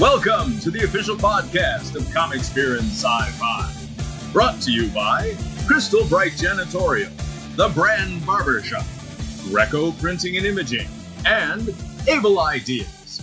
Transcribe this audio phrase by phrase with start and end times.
[0.00, 3.70] Welcome to the official podcast of Comic Spear and Sci-Fi.
[4.32, 7.10] Brought to you by Crystal Bright Janitorial,
[7.56, 8.86] The Brand Barbershop,
[9.50, 10.88] Greco Printing and Imaging,
[11.26, 11.74] and
[12.08, 13.20] Able Ideas.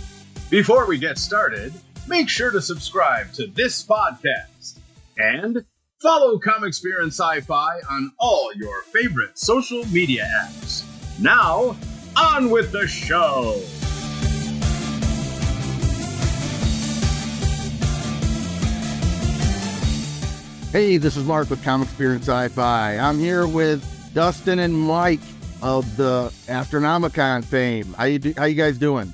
[0.52, 1.73] Before we get started,
[2.08, 4.78] make sure to subscribe to this podcast
[5.18, 5.66] and
[6.00, 10.84] follow Comic Spear and Sci-Fi on all your favorite social media apps.
[11.20, 11.75] Now,
[12.16, 13.64] on with the show!
[20.73, 22.98] Hey, this is Mark with Comic Experience and Sci-Fi.
[22.98, 25.21] I'm here with Dustin and Mike
[25.62, 27.94] of the Astronomicon fame.
[27.94, 29.13] How you do, how you guys doing?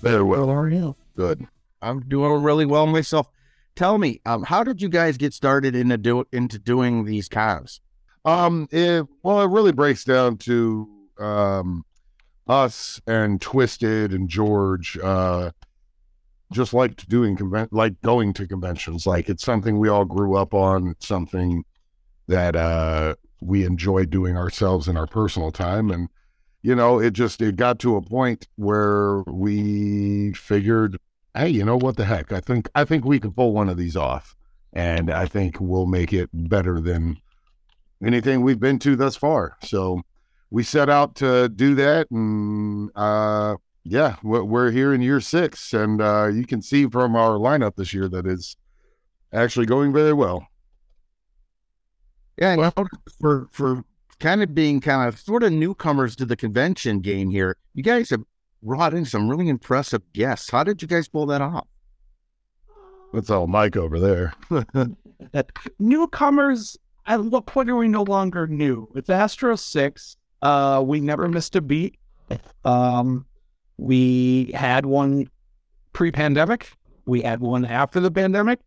[0.00, 0.46] Very well.
[0.46, 0.96] How are you?
[1.14, 1.46] Good.
[1.82, 3.28] I'm doing really well myself.
[3.76, 7.82] Tell me, um, how did you guys get started into do into doing these cons?
[8.24, 11.84] Um, it, well, it really breaks down to um,
[12.48, 14.98] us and Twisted and George.
[15.02, 15.50] Uh,
[16.52, 19.06] just liked doing conven- like going to conventions.
[19.06, 20.88] Like it's something we all grew up on.
[20.88, 21.64] It's something
[22.26, 26.08] that uh, we enjoy doing ourselves in our personal time, and
[26.62, 30.98] you know, it just it got to a point where we figured,
[31.34, 32.32] hey, you know what the heck?
[32.32, 34.36] I think I think we can pull one of these off,
[34.72, 37.16] and I think we'll make it better than
[38.04, 39.56] anything we've been to thus far.
[39.62, 40.02] So
[40.50, 45.72] we set out to do that, and uh, yeah, we're we're here in year six,
[45.72, 48.56] and uh, you can see from our lineup this year that it's
[49.32, 50.46] actually going very well.
[52.36, 52.88] Yeah, and
[53.20, 53.84] for for
[54.18, 58.10] kind of being kind of sort of newcomers to the convention game here, you guys
[58.10, 58.22] have
[58.62, 60.50] brought in some really impressive guests.
[60.50, 61.66] How did you guys pull that off?
[63.12, 64.34] That's all Mike over there.
[65.78, 71.28] newcomers at what point are we no longer new it's astro 6 uh we never
[71.28, 71.98] missed a beat
[72.64, 73.26] um
[73.80, 75.28] we had one
[75.92, 76.70] pre-pandemic
[77.06, 78.60] we had one after the pandemic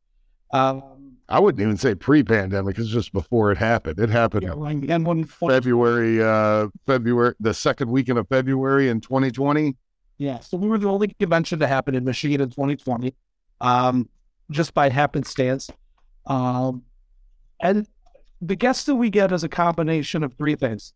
[0.51, 0.81] um
[1.29, 3.97] I wouldn't even say pre-pandemic; it's just before it happened.
[3.97, 8.99] It happened yeah, like, and one February, uh, February, the second weekend of February in
[8.99, 9.75] 2020.
[10.17, 13.15] Yeah, so we were the only convention to happen in Michigan in 2020,
[13.61, 14.09] um,
[14.51, 15.69] just by happenstance.
[16.25, 16.83] Um,
[17.61, 17.87] and
[18.41, 20.93] the guests that we get is a combination of three things: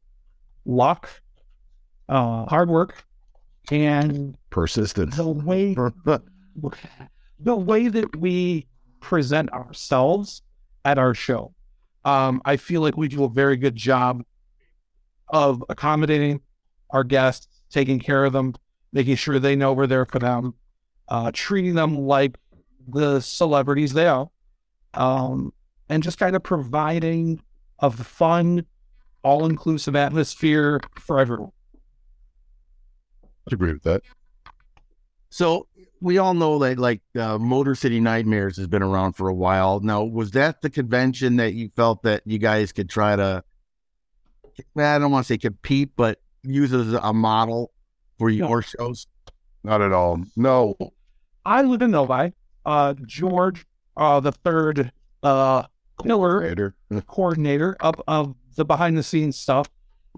[0.66, 1.09] luck,
[2.09, 3.06] uh, hard work,
[3.72, 5.18] and persistence.
[5.18, 5.76] The way
[7.40, 8.68] the way that we
[9.00, 10.42] present ourselves
[10.86, 11.54] at our show.
[12.06, 14.24] Um, I feel like we do a very good job
[15.30, 16.42] of accommodating
[16.90, 18.56] our guests, taking care of them,
[18.94, 20.54] making sure they know we're there for them,
[21.10, 22.38] uh, treating them like
[22.88, 24.30] the celebrities they are,
[24.94, 25.52] um,
[25.90, 27.42] and just kind of providing
[27.80, 28.66] a fun,
[29.24, 31.52] all inclusive atmosphere for everyone.
[33.47, 34.02] I agree with that.
[35.30, 35.68] So
[36.02, 39.80] we all know that like uh, Motor City Nightmares has been around for a while.
[39.80, 43.44] Now, was that the convention that you felt that you guys could try to?
[44.78, 47.72] I don't want to say compete, but use as a model
[48.18, 48.62] for your no.
[48.62, 49.07] shows.
[49.63, 50.24] Not at all.
[50.36, 50.75] No,
[51.46, 52.34] I live in Novi.
[52.66, 53.66] Uh, George,
[53.96, 54.91] uh, the third
[55.24, 55.63] uh,
[56.03, 56.75] pillar coordinator,
[57.07, 59.69] coordinator of, of the behind the scenes stuff.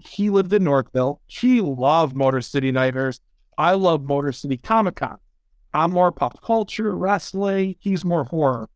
[0.02, 1.20] He lived in Northville.
[1.26, 3.20] He loved Motor City Nightmares.
[3.58, 5.18] I love Motor City Comic Con.
[5.72, 7.76] I'm more pop culture, wrestling.
[7.78, 8.68] He's more horror.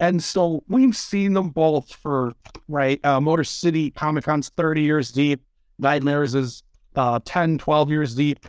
[0.00, 2.32] And so we've seen them both for,
[2.68, 3.02] right?
[3.04, 5.40] Uh, Motor City Comic Con's 30 years deep.
[5.78, 6.62] Nightmares is
[6.96, 8.46] uh, 10, 12 years deep,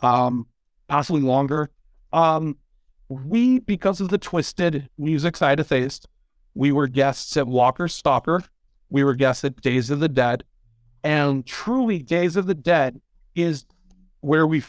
[0.00, 0.46] um,
[0.88, 1.70] possibly longer.
[2.12, 2.56] Um,
[3.08, 6.00] we, because of the twisted music side of things,
[6.54, 8.42] we were guests at Walker Stalker.
[8.90, 10.44] We were guests at Days of the Dead.
[11.04, 13.00] And truly, Days of the Dead
[13.34, 13.64] is
[14.20, 14.62] where we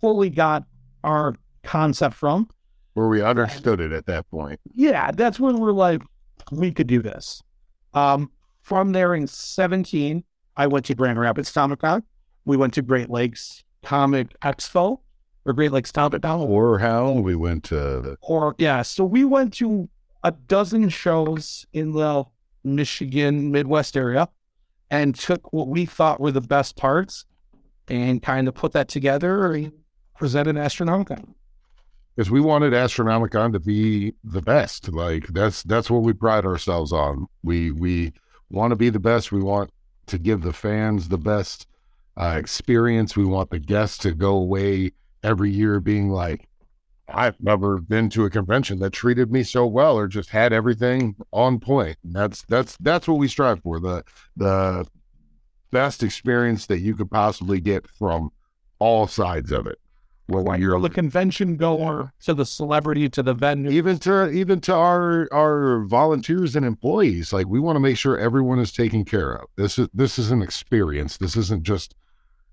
[0.00, 0.64] fully got
[1.04, 2.48] our concept from.
[2.94, 4.60] Where we understood it at that point.
[4.74, 6.02] Yeah, that's when we're like,
[6.50, 7.42] we could do this.
[7.94, 8.30] Um,
[8.62, 10.24] from there in 17,
[10.56, 12.02] I went to Grand Rapids Comic Con.
[12.44, 15.00] We went to Great Lakes Comic Expo
[15.44, 16.40] or Great Lakes Comic Con.
[16.40, 18.16] Or how we went to the...
[18.22, 19.88] Or, yeah, so we went to
[20.24, 22.24] a dozen shows in the
[22.64, 24.28] Michigan Midwest area
[24.90, 27.24] and took what we thought were the best parts
[27.88, 29.72] and kind of put that together and
[30.16, 31.34] presented Astronomicon
[32.16, 34.92] because we wanted Astronomicon to be the best.
[34.92, 37.26] Like that's that's what we pride ourselves on.
[37.42, 38.12] We we
[38.50, 39.32] want to be the best.
[39.32, 39.70] We want
[40.06, 41.66] to give the fans the best
[42.16, 43.16] uh, experience.
[43.16, 44.92] We want the guests to go away
[45.22, 46.45] every year being like,
[47.08, 51.14] I've never been to a convention that treated me so well or just had everything
[51.32, 51.98] on point.
[52.02, 53.78] And that's that's that's what we strive for.
[53.80, 54.04] The
[54.36, 54.86] the
[55.70, 58.30] best experience that you could possibly get from
[58.78, 59.78] all sides of it.
[60.28, 63.70] Well, you're the convention goer to the celebrity to the venue.
[63.70, 68.18] even to even to our our volunteers and employees like we want to make sure
[68.18, 71.94] everyone is taken care of this is this is an experience this isn't just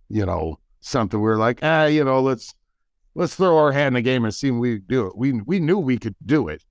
[0.08, 2.54] you know something we're like ah you know let's
[3.16, 5.60] let's throw our hat in the game and see if we do it we we
[5.60, 6.64] knew we could do it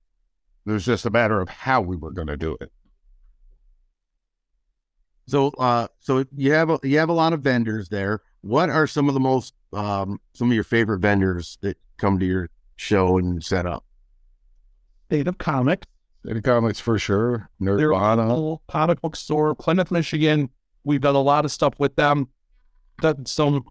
[0.65, 2.71] it was just a matter of how we were going to do it
[5.27, 8.21] So, uh, so you have a, you have a lot of vendors there.
[8.41, 12.25] What are some of the most um, some of your favorite vendors that come to
[12.25, 13.85] your show and set up?
[15.07, 15.87] State of Comics.
[16.25, 20.49] Data comics for sure They're nirvana comic book store, Plymouth, Michigan.
[20.85, 22.29] We've done a lot of stuff with them.
[23.01, 23.65] Done some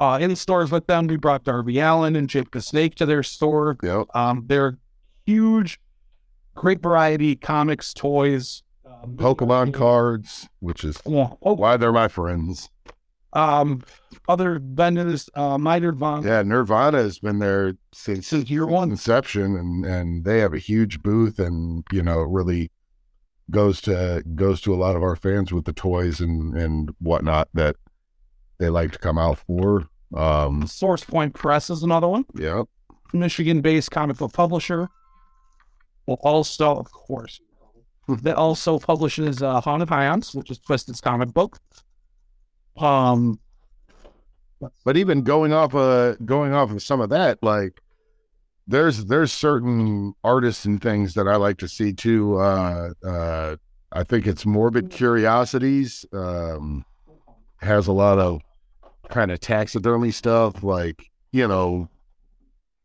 [0.00, 1.06] uh, in stores with them.
[1.06, 3.76] We brought Darby Allin and Jake the Snake to their store.
[3.82, 4.78] yep Um, they're
[5.26, 5.78] huge,
[6.54, 11.30] great variety comics, toys, um, pokemon cards which is Yeah.
[11.42, 12.70] Oh, why they're my friends
[13.32, 13.82] um,
[14.28, 16.24] other vendors, uh, Miter Von.
[16.24, 18.90] Yeah, Nirvana has been there since Since year one.
[18.90, 22.70] inception, and and they have a huge booth, and you know, it really
[23.50, 27.48] goes to goes to a lot of our fans with the toys and and whatnot
[27.54, 27.76] that
[28.60, 29.88] they like to come out for.
[30.14, 32.24] Um, Source Point Press is another one.
[32.34, 32.62] yeah,
[33.12, 34.88] Michigan-based comic book publisher.
[36.06, 37.40] Well, also, of course,
[38.08, 41.58] that also publishes uh, Haunted Highlands, which is Twisted's comic book.
[42.76, 43.40] Um,
[44.84, 47.80] but even going off uh going off of some of that, like
[48.66, 52.36] there's there's certain artists and things that I like to see too.
[52.38, 53.56] Uh, uh,
[53.92, 56.04] I think it's Morbid Curiosities.
[56.12, 56.84] Um,
[57.58, 58.40] has a lot of
[59.10, 61.88] kind of taxidermy stuff, like you know,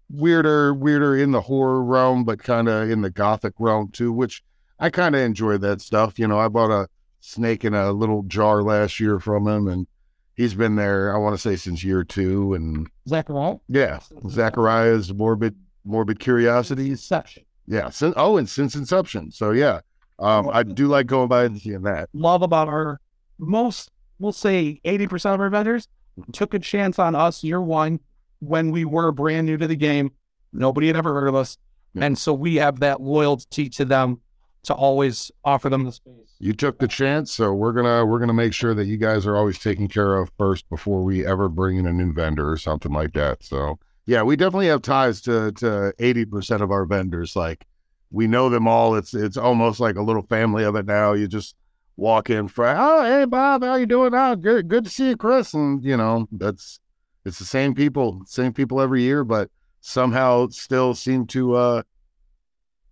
[0.09, 4.11] weirder, weirder in the horror realm, but kind of in the gothic realm too.
[4.11, 4.43] Which
[4.79, 6.19] I kind of enjoy that stuff.
[6.19, 6.87] You know, I bought a
[7.21, 9.87] snake in a little jar last year from him, and
[10.35, 11.15] he's been there.
[11.15, 13.57] I want to say since year two, and Zachariah.
[13.67, 15.55] yeah, Zachariah's morbid
[15.85, 16.91] morbid curiosities.
[16.91, 17.43] Inception.
[17.67, 17.89] Yeah.
[17.89, 19.31] Since, oh, and since inception.
[19.31, 19.81] So yeah,
[20.19, 22.09] um, I do like going by and seeing that.
[22.13, 22.99] Love about our
[23.37, 25.87] most, we'll say 80% of our vendors
[26.31, 27.99] took a chance on us year one
[28.39, 30.11] when we were brand new to the game.
[30.53, 31.57] Nobody had ever heard of us.
[31.93, 32.05] Yeah.
[32.05, 34.21] And so we have that loyalty to them
[34.63, 36.35] to always offer them the space.
[36.39, 39.37] You took the chance, so we're gonna we're gonna make sure that you guys are
[39.37, 42.91] always taken care of first before we ever bring in a new vendor or something
[42.91, 43.43] like that.
[43.43, 47.35] So yeah, we definitely have ties to to eighty percent of our vendors.
[47.35, 47.65] Like
[48.11, 48.95] we know them all.
[48.95, 51.13] It's it's almost like a little family of it now.
[51.13, 51.55] You just
[51.97, 54.13] walk in for oh hey Bob, how you doing?
[54.13, 55.53] Oh good good to see you, Chris.
[55.53, 56.79] And you know that's
[57.25, 59.49] it's the same people, same people every year, but
[59.81, 61.83] somehow still seem to uh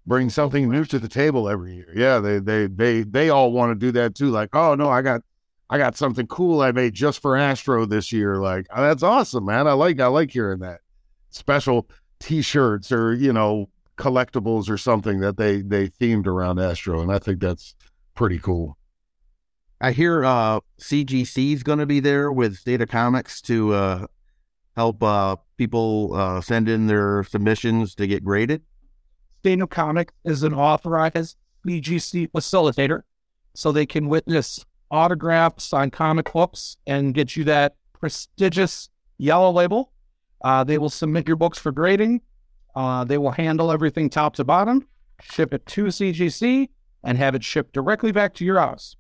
[0.06, 1.92] bring something new to the table every year.
[1.96, 4.30] Yeah, they they they they all want to do that too.
[4.30, 5.22] Like, oh no, I got
[5.70, 8.38] I got something cool I made just for Astro this year.
[8.38, 9.68] Like, oh, that's awesome, man.
[9.68, 10.82] I like I like hearing that.
[11.30, 11.88] Special
[12.20, 17.20] T-shirts or you know collectibles or something that they they themed around Astro, and I
[17.20, 17.76] think that's
[18.16, 18.78] pretty cool.
[19.82, 24.08] I hear uh, CGC is going to be there with Data Comics to uh,
[24.76, 28.62] help uh, people uh, send in their submissions to get graded.
[29.44, 31.36] Daniel Comic is an authorized
[31.66, 33.02] CGC facilitator,
[33.54, 39.92] so they can witness autographs on comic books and get you that prestigious yellow label.
[40.44, 42.22] Uh, they will submit your books for grading.
[42.76, 44.88] Uh, they will handle everything top to bottom,
[45.22, 46.70] ship it to CGC,
[47.04, 48.96] and have it shipped directly back to your house.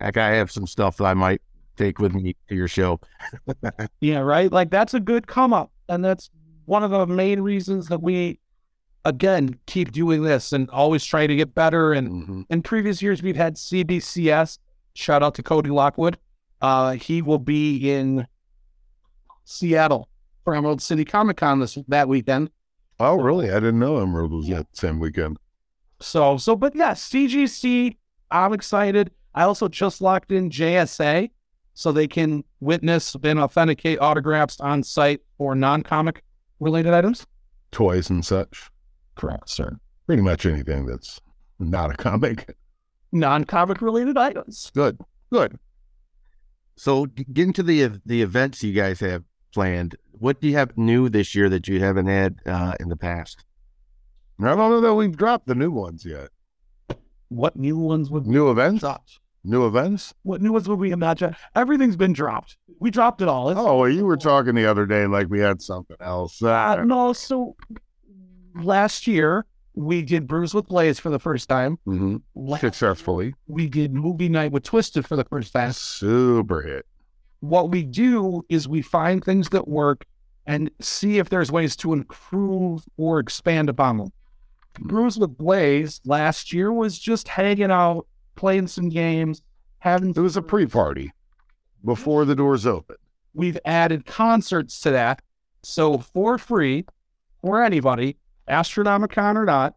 [0.00, 1.40] Like I have some stuff that I might
[1.76, 3.00] take with me to your show.
[4.00, 4.50] Yeah, right.
[4.52, 6.30] Like that's a good come up, and that's
[6.66, 8.38] one of the main reasons that we,
[9.04, 11.92] again, keep doing this and always try to get better.
[11.92, 12.46] And Mhm.
[12.50, 14.58] in previous years, we've had CBCS.
[14.94, 16.18] Shout out to Cody Lockwood.
[16.60, 18.26] Uh, he will be in
[19.44, 20.08] Seattle
[20.44, 22.50] for Emerald City Comic Con this that weekend.
[22.98, 23.50] Oh, really?
[23.50, 25.36] I didn't know Emerald was that same weekend.
[26.00, 27.96] So, so, but yeah, CGC.
[28.30, 29.10] I'm excited.
[29.36, 31.30] I also just locked in JSA,
[31.74, 36.22] so they can witness and authenticate autographs on site for non-comic
[36.58, 37.26] related items.
[37.70, 38.70] Toys and such.
[39.14, 39.78] Correct, sir.
[40.06, 41.20] Pretty much anything that's
[41.58, 42.56] not a comic.
[43.12, 44.72] Non-comic related items.
[44.74, 44.98] Good.
[45.30, 45.58] Good.
[46.76, 51.08] So getting to the the events you guys have planned, what do you have new
[51.08, 53.44] this year that you haven't had uh, in the past?
[54.40, 56.28] I don't know that we've dropped the new ones yet.
[57.28, 58.80] What new ones would New events?
[58.80, 59.04] drop?
[59.46, 60.12] New events?
[60.24, 61.36] What new ones would we imagine?
[61.54, 62.56] Everything's been dropped.
[62.80, 63.48] We dropped it all.
[63.50, 66.42] It's- Oh, well, you were talking the other day like we had something else.
[66.42, 67.54] Uh, Uh, no, so
[68.54, 71.78] last year we did Brews with Blaze for the first time.
[71.86, 72.22] mhm.
[72.34, 73.34] Last Successfully.
[73.46, 75.72] we did movie night with Twisted for the first time.
[75.72, 76.86] Super hit.
[77.40, 80.06] What we do is we find things that work
[80.46, 84.08] and see if there's ways to improve or expand upon them.
[84.80, 88.06] Brews with Blaze last year was just hanging out,
[88.36, 89.42] playing some games,
[89.78, 90.10] having.
[90.10, 91.12] It was a pre-party
[91.84, 92.96] before the doors open.
[93.34, 95.22] We've added concerts to that,
[95.62, 96.84] so for free
[97.42, 98.16] for anybody,
[98.48, 99.74] Astronomicon or not,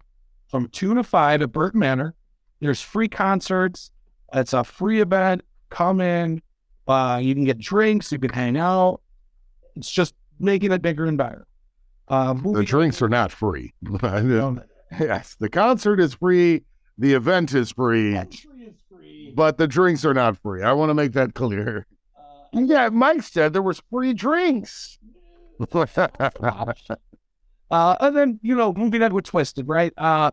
[0.48, 2.14] from two to five at Burton Manor.
[2.62, 3.92] There's free concerts.
[4.34, 5.42] It's a free event.
[5.70, 6.42] Come in.
[6.88, 8.12] Uh, you can get drinks.
[8.12, 9.02] You can hang out.
[9.76, 11.46] It's just making it bigger and better.
[12.08, 13.74] Uh, The drinks are not free.
[15.00, 16.64] Yes, the concert is free.
[17.00, 19.32] The event is free, entry is free.
[19.36, 20.62] but the drinks are not free.
[20.64, 21.88] I want to make that clear.
[22.18, 25.00] Uh, Yeah, Mike said there was free drinks.
[27.72, 29.94] Uh, and then, you know, moving on with Twisted, right?
[29.96, 30.32] Uh,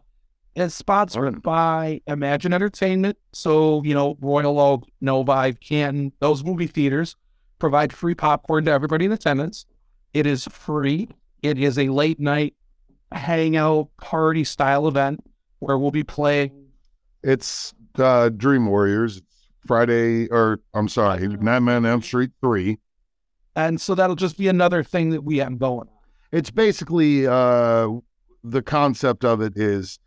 [0.55, 3.19] it's sponsored by Emagine Entertainment.
[3.35, 7.15] So, you know, Royal Oak, Novi, Canton, those movie theaters
[7.59, 9.67] provide free popcorn to everybody in attendance.
[10.15, 11.09] It is free.
[11.43, 12.55] It is a late night
[13.13, 15.23] hangout party style event
[15.59, 16.69] where we'll be playing.
[17.23, 19.19] it's uh, Dream Warriors.
[19.19, 22.79] It's Friday, or I'm sorry, Nightmare on Elm Street 3.
[23.57, 25.89] And so that'll just be another thing that we have going.
[26.31, 27.89] It's basically uh,
[28.45, 29.99] the concept of it is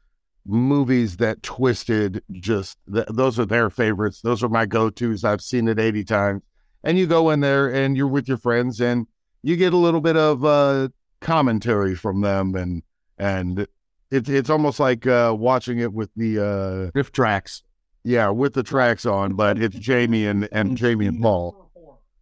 [0.46, 4.22] movies that twisted just th- those are their favorites.
[4.22, 5.24] Those are my go tos.
[5.24, 6.42] I've seen it 80 times.
[6.84, 9.08] And you go in there and you're with your friends and
[9.44, 10.90] you get a little bit of uh,
[11.20, 12.56] commentary from them.
[12.56, 12.84] And
[13.18, 13.68] and
[14.12, 17.62] it's it's almost like uh, watching it with the, uh, RiffTrax.
[18.04, 21.70] yeah, with the tracks on, but it's Jamie and, and Jamie and Paul.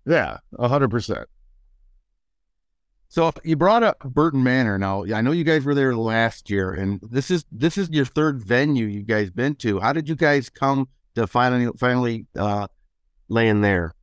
[0.06, 1.26] Yeah, 100%.
[3.10, 4.78] So you brought up Burton Manor.
[4.78, 8.06] Now I know you guys were there last year, and this is this is your
[8.06, 9.80] third venue you guys been to.
[9.80, 12.68] How did you guys come to finally finally uh,
[13.30, 13.94] laying there?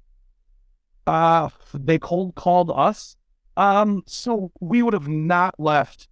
[1.07, 3.17] Uh, they cold called us.
[3.57, 6.09] Um, so we would have not left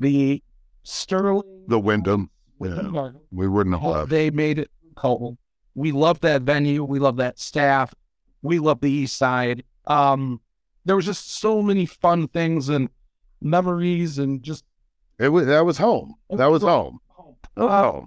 [0.00, 0.42] the
[0.82, 1.64] Sterling.
[1.68, 2.30] The Wyndham.
[2.60, 3.10] Yeah.
[3.30, 4.06] We wouldn't have Oh.
[4.06, 5.38] They made it cold.
[5.74, 6.84] We love that venue.
[6.84, 7.94] We love that staff.
[8.42, 9.64] We love the East Side.
[9.86, 10.40] Um,
[10.84, 12.88] there was just so many fun things and
[13.40, 14.64] memories and just
[15.18, 16.14] It was that was home.
[16.30, 16.98] That was home.
[17.56, 18.00] Uh,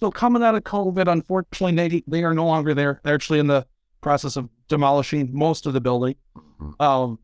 [0.00, 3.00] so coming out of COVID, unfortunately, they, they are no longer there.
[3.04, 3.66] They're actually in the
[4.00, 6.14] process of demolishing most of the building.
[6.60, 6.80] Mhm.
[6.80, 7.18] Um,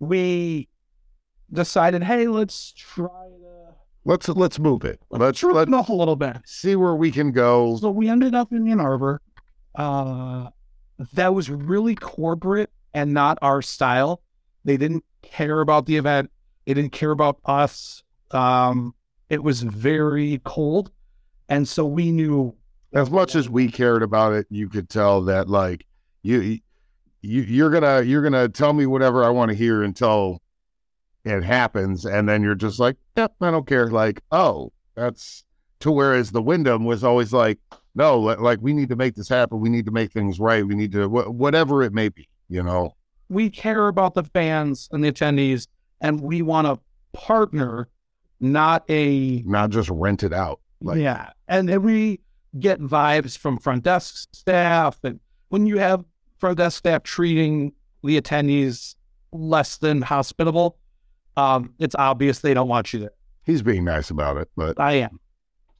[0.00, 0.68] we
[1.52, 3.28] decided, hey, let's try
[4.08, 5.02] Let's let's move it.
[5.10, 6.38] Let's let's up a little bit.
[6.46, 7.76] see where we can go.
[7.76, 9.20] So we ended up in Ann Arbor.
[9.74, 10.48] Uh,
[11.12, 14.22] that was really corporate and not our style.
[14.64, 16.30] They didn't care about the event.
[16.64, 18.02] They didn't care about us.
[18.30, 18.94] Um,
[19.28, 20.90] it was very cold,
[21.50, 22.56] and so we knew
[22.94, 25.84] As much as we cared about it, you could tell that like
[26.22, 26.60] you
[27.20, 30.40] you you're gonna you're gonna tell me whatever I want to hear until
[31.24, 33.88] it happens, and then you're just like, yep, I don't care.
[33.88, 35.44] Like, oh, that's
[35.80, 37.58] to whereas the Wyndham was always like,
[37.94, 39.60] no, like we need to make this happen.
[39.60, 40.66] We need to make things right.
[40.66, 42.94] We need to wh- whatever it may be, you know.
[43.28, 45.66] we care about the fans and the attendees,
[46.00, 46.78] and we want to
[47.12, 47.88] partner,
[48.40, 50.60] not a Not just rent it out.
[50.80, 51.30] Like, yeah.
[51.48, 52.20] And then we
[52.58, 56.04] get vibes from front desk staff, and when you have
[56.38, 57.72] front desk staff treating
[58.04, 58.94] the attendees
[59.32, 60.78] less than hospitable,
[61.38, 63.12] um, it's obvious they don't want you there.
[63.44, 65.20] he's being nice about it, but I am.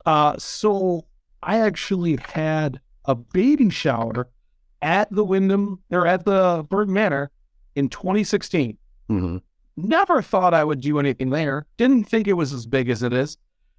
[0.06, 1.04] Uh, so
[1.42, 4.28] I actually had a baby shower
[4.80, 7.30] at the Wyndham or at the Burton Manor
[7.74, 8.78] in 2016.
[9.10, 9.42] mhm.
[9.76, 11.64] Never thought I would do anything there.
[11.76, 13.36] Didn't think it was as big as it is.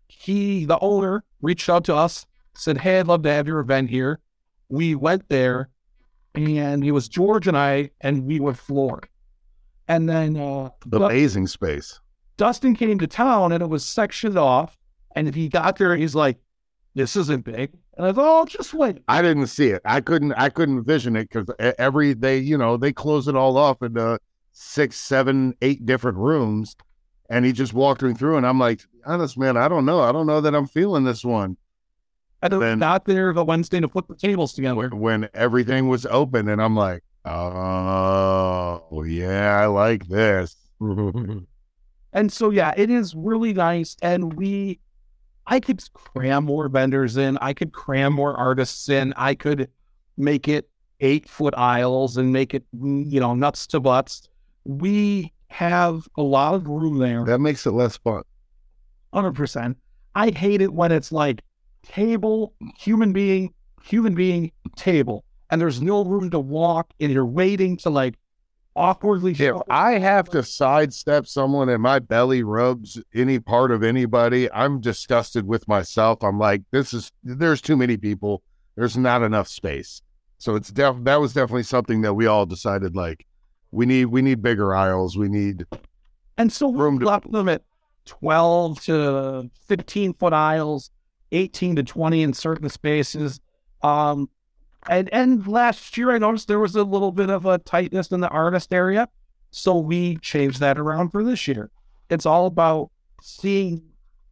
[0.07, 3.89] He, the owner, reached out to us, said, Hey, I'd love to have your event
[3.89, 4.19] here.
[4.69, 5.67] We went there,
[6.35, 9.08] and it was George and I, and we were floored.
[9.89, 11.99] And then uh, amazing space.
[12.37, 14.77] Dustin came to town, and it was sectioned off.
[15.15, 16.37] And if he got there, he's like,
[16.95, 17.71] This isn't big.
[17.97, 18.99] And I thought, Oh, just wait.
[19.09, 19.81] I didn't see it.
[19.83, 20.33] I couldn't.
[20.33, 24.19] I couldn't vision it because every they, you know, they close it all off into
[24.53, 26.75] six, seven, eight different rooms,
[27.29, 30.01] and he just walked me through, and I'm like, honest man, I don't know.
[30.01, 31.57] I don't know that I'm feeling this one.
[32.41, 34.89] And I Then- got there the Wednesday to put the tables together.
[34.89, 40.55] When everything was open, and I'm like, oh yeah, I like this.
[42.13, 43.95] And so, yeah, it is really nice.
[44.01, 44.79] And we,
[45.45, 47.37] I could cram more vendors in.
[47.37, 49.13] I could cram more artists in.
[49.15, 49.69] I could
[50.17, 50.69] make it
[51.01, 54.27] eight foot aisles and make it, you know, nuts to butts.
[54.65, 57.25] We have a lot of room there.
[57.25, 58.23] That makes it less fun.
[59.13, 59.75] 100%.
[60.15, 61.41] I hate it when it's like
[61.83, 65.23] table, human being, human being, table.
[65.49, 68.15] And there's no room to walk and you're waiting to like
[68.75, 74.51] awkwardly If I have to sidestep someone and my belly rubs any part of anybody,
[74.51, 76.23] I'm disgusted with myself.
[76.23, 78.43] I'm like, this is there's too many people.
[78.75, 80.01] There's not enough space.
[80.37, 83.25] So it's def that was definitely something that we all decided like
[83.71, 85.17] we need we need bigger aisles.
[85.17, 85.65] We need
[86.37, 87.59] And so room to- them
[88.05, 90.89] 12 to 15 foot aisles,
[91.31, 93.39] 18 to 20 in certain spaces.
[93.81, 94.29] Um,
[94.87, 98.21] and, and last year, I noticed there was a little bit of a tightness in
[98.21, 99.09] the artist area.
[99.51, 101.71] So we changed that around for this year.
[102.09, 103.81] It's all about seeing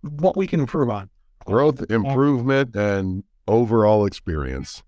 [0.01, 1.09] what we can improve on.
[1.45, 4.83] growth, improvement, and overall experience.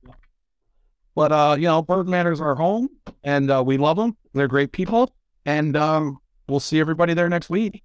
[1.16, 2.90] But, uh, you know, Bird Matters are home
[3.24, 4.16] and uh, we love them.
[4.34, 5.14] They're great people.
[5.46, 7.84] And um, we'll see everybody there next week.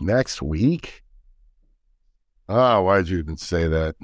[0.00, 1.02] Next week?
[2.48, 3.96] Ah, why'd you even say that?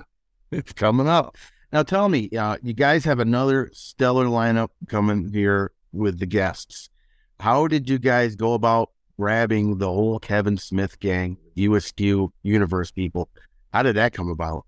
[0.51, 1.37] It's coming up.
[1.73, 6.91] Now tell me, uh, you guys have another stellar lineup coming here with the guests.
[7.39, 12.91] How did you guys go about grabbing the whole Kevin Smith gang, View Askew universe
[12.91, 13.29] people?
[13.73, 14.67] How did that come about?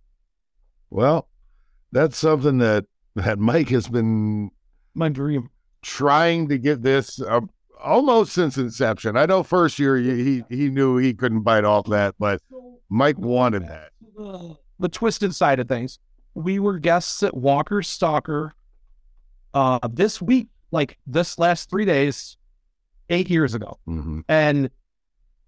[0.91, 1.29] Well,
[1.91, 2.85] that's something that
[3.17, 4.51] that Mike has been
[4.95, 5.51] My dream.
[5.83, 7.41] trying to get this uh,
[7.83, 9.17] almost since inception.
[9.17, 12.41] I know first year he he knew he couldn't bite off that, but
[12.89, 13.91] Mike wanted that.
[14.17, 15.99] the, the twisted side of things.
[16.35, 18.55] We were guests at Walker Stalker
[19.55, 22.37] uh, this week, like this last three days,
[23.11, 23.79] eight years ago.
[23.85, 24.71] hmm And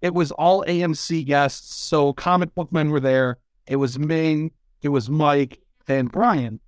[0.01, 1.73] it was all AMC guests.
[1.75, 3.37] So comic book men were there.
[3.67, 4.51] It was Ming,
[4.83, 6.59] it was Mike, and Brian.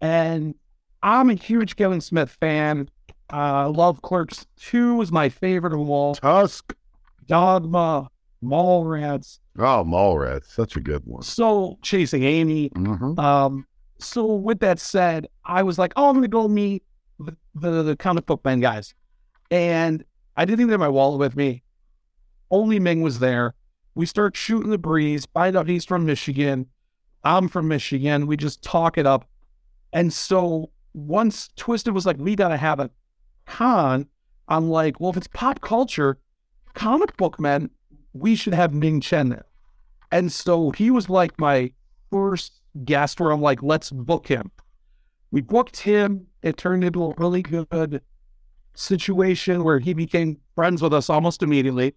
[0.00, 0.56] And
[1.02, 2.88] I'm a huge Kevin Smith fan.
[3.30, 6.14] I love Clerks 2 was my favorite of all.
[6.16, 6.74] Tusk.
[7.26, 8.10] Dogma,
[8.42, 9.38] Mallrats.
[9.58, 11.22] Oh, Mallrats, such a good one.
[11.22, 12.70] So Chasing Amy.
[12.74, 13.66] hmm Um,
[13.98, 16.82] so with that said, I was like, oh, I'm gonna go meet
[17.18, 18.94] the, the, the comic book men guys.
[19.50, 20.04] And
[20.36, 21.62] I didn't even have my wallet with me.
[22.50, 23.54] Only Ming was there.
[23.94, 26.66] We start shooting the breeze, find out he's from Michigan.
[27.24, 28.26] I'm from Michigan.
[28.26, 29.28] We just talk it up.
[29.92, 32.90] And so once Twisted was like, we gotta have a
[33.46, 34.06] con,
[34.48, 36.18] I'm like, well, if it's pop culture,
[36.74, 37.70] comic book men,
[38.12, 39.40] we should have Ming Chen.
[40.10, 41.72] And so he was like my
[42.10, 44.50] first guest where I'm like, let's book him.
[45.30, 46.26] We booked him.
[46.42, 48.02] It turned into a really good
[48.74, 51.94] situation where he became friends with us almost immediately.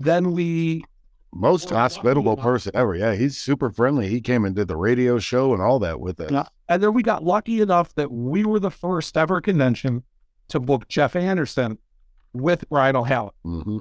[0.00, 0.84] Then we,
[1.32, 2.94] Most hospitable person ever.
[2.94, 4.08] Yeah, he's super friendly.
[4.08, 6.30] He came and did the radio show and all that with us.
[6.30, 6.46] Yeah.
[6.68, 10.02] and then we got lucky enough that we were the first ever convention
[10.48, 11.78] to book Jeff Anderson
[12.32, 13.32] with Brian O'Halloran.
[13.44, 13.78] hmm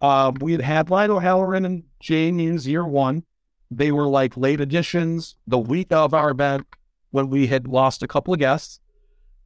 [0.00, 3.24] Um, we had had Brian O'Halloran and Jay Mewes year one.
[3.70, 6.66] They were like late additions the week of our event
[7.10, 8.80] when we had lost a couple of guests.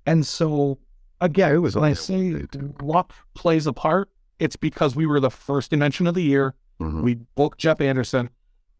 [0.07, 0.79] And so,
[1.21, 2.45] again, it was when I say
[2.81, 6.55] luck plays a part, it's because we were the first convention of the year.
[6.81, 7.03] Mhm.
[7.03, 8.31] We booked Jeff Anderson,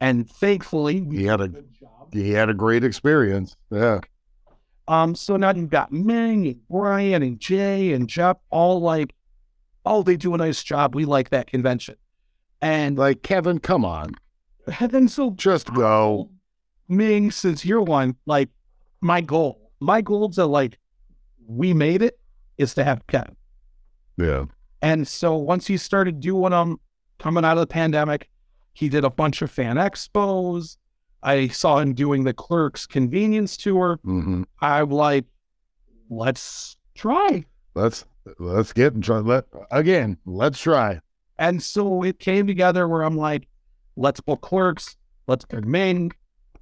[0.01, 2.13] and thankfully, we He had a- job.
[2.13, 3.57] He had a great experience.
[3.71, 4.01] Yeah.
[4.87, 9.15] Um, so now you've got Ming and Brian and Jay and Jeff all like,
[9.85, 10.95] oh, they do a nice job.
[10.95, 11.97] We like that convention.
[12.61, 14.15] And Like, Kevin, come on.
[14.81, 16.31] and then so Just go.
[16.89, 18.49] Ming, since you're one, like
[19.01, 20.79] my goal, my goal to like
[21.47, 22.19] we made it
[22.59, 23.37] is to have Kevin.
[24.17, 24.45] Yeah.
[24.83, 26.79] And so once he started doing them
[27.19, 28.29] coming out of the pandemic,
[28.75, 30.77] he did a bunch of fan expos.
[31.23, 33.99] I saw him doing the clerks convenience tour.
[34.05, 35.25] hmm I'm like,
[36.11, 37.45] let's try.
[37.75, 38.05] Let's
[38.39, 39.19] let's get and try.
[39.19, 40.19] Let again.
[40.25, 41.01] Let's try.
[41.39, 43.49] And so it came together where I'm like,
[43.97, 46.13] let's book clerks, let's book Ming,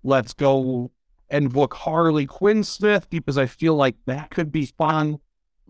[0.03, 0.90] let's go
[1.29, 5.18] and book Harley Quinn Smith because I feel like that could be fun.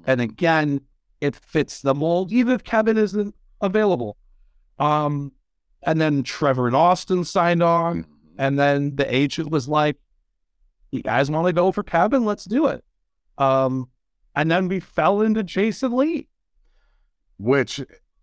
[0.06, 0.80] And again,
[1.20, 4.16] it fits the mold, even if Kevin isn't available.
[4.78, 5.32] Um,
[5.84, 8.06] and then Trevor and Austin signed on,
[8.38, 9.96] and then the agent was like,
[10.90, 12.24] "You guys want to go for Kevin?
[12.24, 12.84] Let's do it."
[13.38, 13.88] Um,
[14.34, 16.28] and then we fell into Jason Lee.
[17.38, 17.80] Which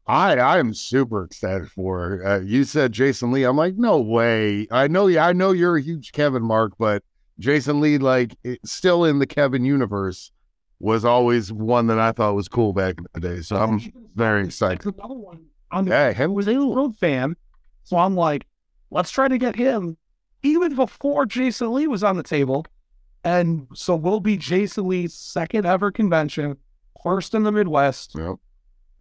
[0.07, 2.25] I I am super excited for.
[2.25, 3.43] Uh, you said Jason Lee.
[3.43, 4.67] I'm like, no way.
[4.71, 5.07] I know.
[5.07, 7.03] I know you're a huge Kevin mark, but
[7.37, 10.31] Jason Lee, like, still in the Kevin universe,
[10.79, 13.41] was always one that I thought was cool back in the day.
[13.41, 13.79] So I'm
[14.15, 14.81] very excited.
[14.81, 17.35] There's another one on the Yeah, him was a road fan.
[17.83, 18.45] So I'm like,
[18.91, 19.97] let's try to get him
[20.43, 22.65] even before Jason Lee was on the table.
[23.23, 26.57] And so we'll be Jason Lee's second ever convention,
[27.03, 28.15] first in the Midwest.
[28.15, 28.35] Yep.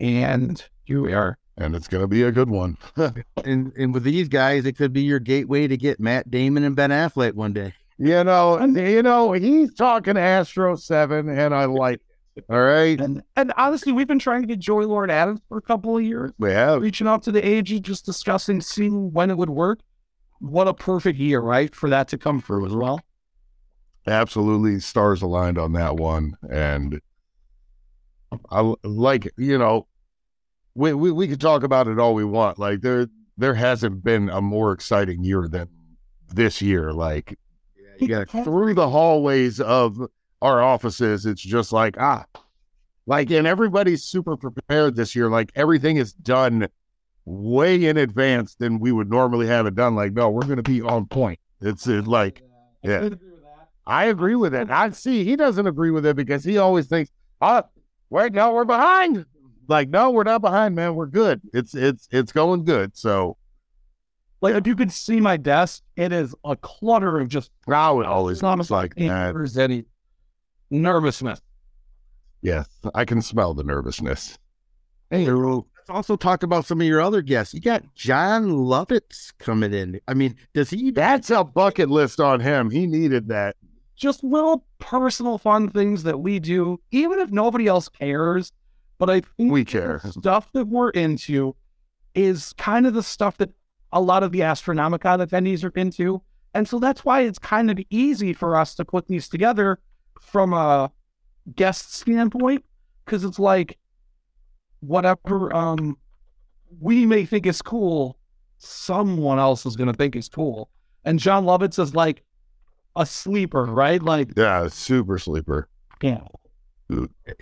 [0.00, 1.38] And here we are.
[1.56, 2.76] and it's gonna be a good one.
[3.44, 6.74] And and with these guys, it could be your gateway to get Matt Damon and
[6.76, 7.72] Ben Affleck one day.
[8.00, 12.00] You know, and, you know, he's talking Astro Seven, and I like.
[12.36, 12.44] It.
[12.48, 13.00] All right.
[13.00, 16.04] And and honestly, we've been trying to get Joey Lauren Adams for a couple of
[16.04, 16.80] years, We have.
[16.80, 19.80] reaching out to the AG, just discussing, seeing when it would work.
[20.40, 23.00] What a perfect year, right, for that to come through as well.
[24.08, 27.00] Absolutely stars aligned on that one and
[28.50, 29.86] i like you know
[30.74, 34.28] we, we we could talk about it all we want like there there hasn't been
[34.28, 35.68] a more exciting year than
[36.34, 37.38] this year like
[37.98, 39.98] You got through the hallways of
[40.42, 42.24] our offices it's just like ah
[43.06, 46.68] like and everybody's super prepared this year like everything is done
[47.24, 50.62] way in advance than we would normally have it done like no we're going to
[50.62, 52.42] be on point it's uh, like
[52.82, 53.10] Yeah.
[53.88, 54.70] I agree with it.
[54.70, 57.62] I see he doesn't agree with it because he always thinks, "Oh,
[58.10, 59.24] wait, no, we're behind."
[59.66, 60.94] Like, no, we're not behind, man.
[60.94, 61.40] We're good.
[61.52, 62.96] It's it's it's going good.
[62.96, 63.36] So
[64.40, 68.06] Like if you could see my desk, it is a clutter of just I would
[68.06, 69.28] always looks like that.
[69.28, 69.84] papers, any
[70.70, 71.40] nervousness.
[72.40, 74.38] Yes, I can smell the nervousness.
[75.10, 77.52] Hey, let's also talk about some of your other guests.
[77.54, 80.00] You got Jon Lovitz coming in.
[80.06, 80.90] I mean, does he?
[80.90, 82.70] That's a bucket list on him.
[82.70, 83.56] He needed that.
[83.98, 88.52] Just little personal fun things that we do, even if nobody else cares.
[88.98, 90.00] But I think We the care.
[90.10, 91.54] stuff that we're into
[92.14, 93.50] is kind of the stuff that
[93.92, 96.22] a lot of the Astronomicon attendees are into.
[96.54, 99.80] And so that's why it's kind of easy for us to put these together
[100.20, 100.90] from a
[101.54, 102.64] guest standpoint,
[103.04, 103.78] because it's like
[104.80, 105.96] whatever um
[106.80, 108.18] we may think is cool,
[108.58, 110.70] someone else is gonna think is cool.
[111.04, 112.22] And Jon Lovitz is like
[112.98, 114.02] a sleeper, right?
[114.02, 115.68] Like Yeah, super sleeper.
[116.02, 116.20] yeah.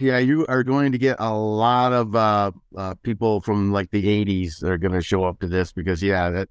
[0.01, 4.03] Yeah, you are going to get a lot of uh, uh, people from like the
[4.03, 6.49] '80s that are going to show up to this because yeah, that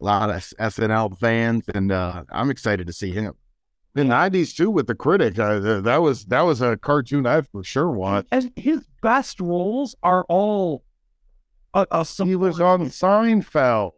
[0.00, 3.34] a lot of SNL fans, and uh, I'm excited to see him.
[3.94, 5.38] The nineties too with the critic.
[5.38, 8.28] Uh, that was that was a cartoon I for sure watched.
[8.32, 10.84] And his best roles are all
[11.74, 13.92] a, a, He was on Seinfeld.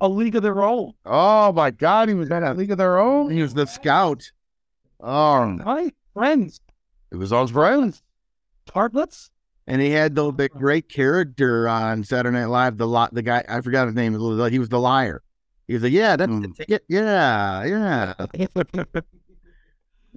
[0.00, 0.92] A league of their own.
[1.06, 3.30] Oh my God, he was in a League of Their Own.
[3.30, 4.30] He was the scout.
[5.00, 6.60] Oh, my Friends,
[7.12, 8.02] it was on Friends.
[8.66, 9.30] tartlets.
[9.66, 12.78] And he had the, the great character on Saturday Night Live.
[12.78, 14.12] The li- the guy I forgot his name.
[14.50, 15.22] He was the liar.
[15.66, 16.56] He was like, "Yeah, that's the Mm.
[16.56, 16.84] ticket.
[16.88, 18.14] Yeah, yeah,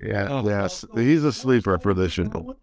[0.01, 0.47] yeah." Oh.
[0.47, 2.23] Yes, he's a sleeper for this show.
[2.23, 2.57] We always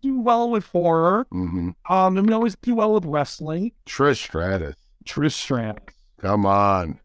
[0.00, 1.26] do well with horror.
[1.30, 3.72] hmm Um, and we always do well with wrestling.
[3.86, 4.76] Trish Stratus.
[5.04, 5.82] Trish Stratus.
[6.22, 7.00] Come on,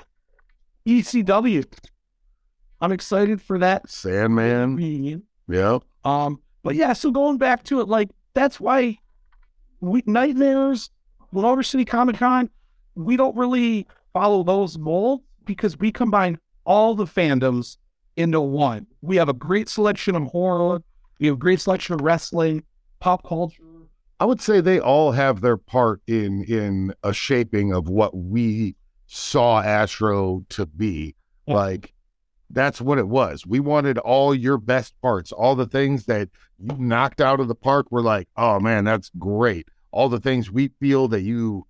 [0.86, 1.66] ECW.
[2.80, 3.90] I'm excited for that.
[3.90, 5.24] Sandman.
[5.50, 5.84] Yep.
[6.04, 9.00] Um, but yeah, so going back to it, like that's why
[9.80, 10.92] we nightmares,
[11.32, 12.50] Motor City Comic Con,
[12.94, 17.78] we don't really follow those molds because we combine all the fandoms
[18.18, 18.86] into one.
[19.02, 20.84] We have a great selection of horror,
[21.20, 22.64] we have a great selection of wrestling,
[23.00, 23.64] pop culture.
[24.20, 28.76] I would say they all have their part in in a shaping of what we
[29.08, 31.16] saw Astro to be.
[31.46, 31.56] Yeah.
[31.56, 31.94] Like
[32.50, 33.46] that's what it was.
[33.46, 37.56] We wanted all your best parts, all the things that you knocked out of the
[37.56, 37.88] park.
[37.90, 39.68] We're like, oh man, that's great.
[39.92, 41.66] All the things we feel that you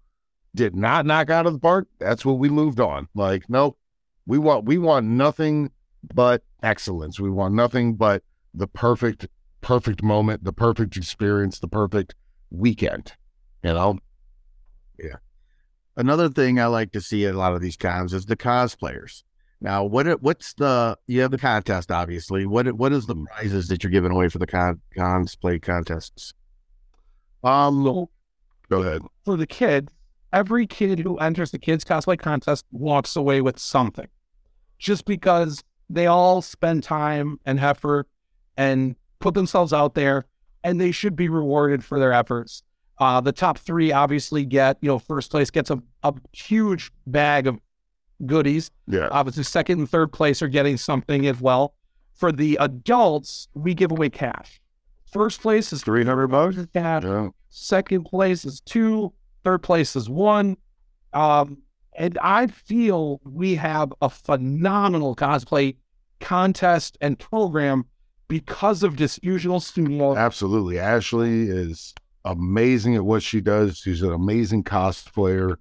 [0.55, 3.07] did not knock out of the park, that's what we moved on.
[3.15, 3.77] Like, nope,
[4.25, 5.71] we want we want nothing
[6.13, 7.19] but excellence.
[7.19, 8.23] We want nothing but
[8.53, 9.27] the perfect,
[9.61, 12.15] perfect moment, the perfect experience, the perfect
[12.49, 13.13] weekend.
[13.63, 13.99] You know,
[15.97, 19.23] Another thing I like to see at a lot of these cons is the cosplayers.
[19.59, 22.45] Now, what what's the you have the contest obviously.
[22.45, 26.33] What what is the prizes that you're giving away for the con cosplay contests?
[27.43, 29.01] um, go ahead.
[29.25, 29.91] for the kids,
[30.31, 34.07] every kid who enters the kids cosplay contest walks away with something.
[34.77, 38.07] Just because they all spend time and effort
[38.55, 40.25] and put themselves out there
[40.63, 42.61] and they should be rewarded for their efforts.
[42.99, 47.45] Uh, the top three obviously get, you know, first place gets a, a huge bag
[47.47, 47.59] of
[48.25, 48.71] goodies.
[48.87, 51.75] Yeah, Obviously, second and third place are getting something as well.
[52.15, 54.59] For the adults, we give away cash.
[55.11, 56.57] First place is three hundred bucks.
[56.73, 57.03] cash.
[57.03, 59.13] Yeah, Second place is two.
[59.43, 60.57] Third place is one.
[61.13, 61.59] Um,
[61.95, 65.75] and I feel we have a phenomenal cosplay
[66.19, 67.85] contest and program
[68.27, 70.15] because of Disusual Studio.
[70.17, 70.79] absolutely.
[70.79, 71.93] Ashley is
[72.31, 73.77] amazing at what she does.
[73.77, 75.55] She's an amazing cosplayer,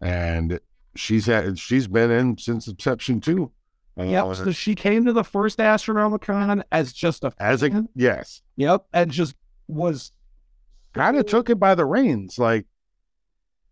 [0.00, 0.58] and
[0.94, 3.50] she's had she's been in since inception too.
[3.96, 4.36] Yep.
[4.36, 8.84] So she came to the first Astronomicon as just a as a yes, Yep.
[8.92, 9.34] And just
[9.68, 10.12] was
[10.92, 12.38] kind of took it by the reins.
[12.38, 12.66] Like,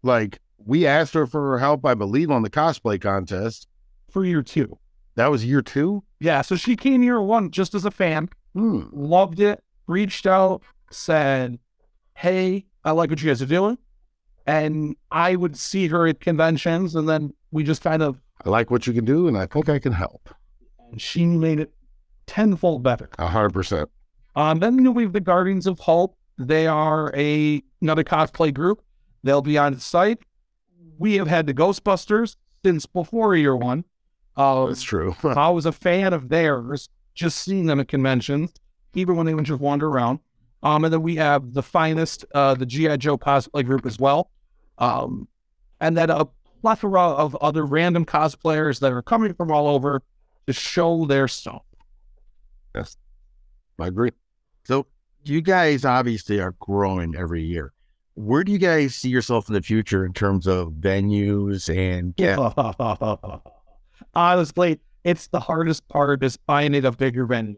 [0.03, 3.67] like we asked her for her help, I believe, on the cosplay contest.
[4.11, 4.79] for year two.
[5.17, 6.05] That was year two.
[6.21, 6.43] Yeah.
[6.43, 8.83] So she came year one just as a fan, Hmm.
[8.93, 11.59] loved it, reached out, said,
[12.23, 13.79] Hey, I like what you guys are doing.
[14.47, 18.71] And I would see her at conventions, and then we just kind of, I like
[18.71, 20.33] what you can do, and I think I can help.
[20.93, 21.73] And she made it
[22.27, 23.11] tenfold better.
[23.19, 23.91] A hundred percent.
[24.37, 26.17] Um, then you know, we have the Guardians of Hope.
[26.39, 28.85] They are a another cosplay group.
[29.25, 30.21] They'll be on the site.
[30.99, 33.85] We have had the Ghostbusters since before year one.
[34.37, 35.17] Uh, That's true.
[35.25, 38.53] I was a fan of theirs, just seeing them at conventions,
[38.95, 40.21] even when they would just wander around.
[40.63, 44.31] Um, and then we have the finest, uh, the GI Joe cosplay group as well,
[44.79, 45.27] um,
[45.81, 46.27] and then a
[46.61, 50.03] plethora of other random cosplayers that are coming from all over
[50.47, 51.63] to show their stuff.
[52.75, 52.97] Yes,
[53.79, 54.13] I agree.
[54.65, 54.87] So
[55.25, 57.73] you guys obviously are growing every year.
[58.15, 63.39] Where do you guys see yourself in the future in terms of venues and yeah,
[64.15, 67.57] Honestly, it's the hardest part is finding a bigger venue.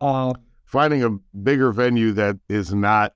[0.00, 0.34] Uh,
[0.66, 3.14] Finding a bigger venue that is not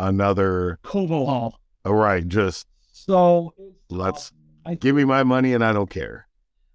[0.00, 0.78] another.
[0.82, 1.60] Cobo Hall.
[1.84, 3.54] All right, just So
[3.90, 4.32] let's
[4.64, 6.26] I- give me my money, and I don't care.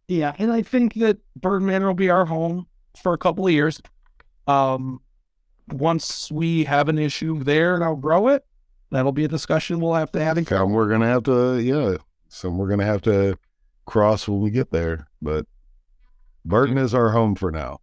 [0.07, 2.67] Yeah, and I think that Birdman will be our home
[3.01, 3.81] for a couple of years.
[4.47, 5.01] Um,
[5.69, 8.45] once we have an issue there and I'll grow it,
[8.91, 10.37] that'll be a discussion we'll have to have.
[10.37, 11.97] in- Some we're gonna have to, yeah.
[12.29, 13.37] Some we're gonna have to
[13.85, 15.07] cross when we get there.
[15.21, 15.45] But
[16.45, 17.79] Burton is our home for now.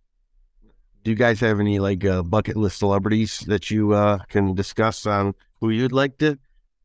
[1.04, 5.06] Do you guys have any like uh, bucket list celebrities that you uh, can discuss
[5.06, 6.38] on who you'd like to